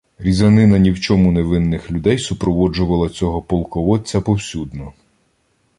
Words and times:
Різанина 0.19 0.77
ні 0.77 0.91
в 0.91 0.99
чому 0.99 1.31
не 1.31 1.41
винних 1.41 1.91
людей 1.91 2.19
супроводжувала 2.19 3.09
цього 3.09 3.41
«полководця» 3.41 4.21
повсюдно 4.21 4.93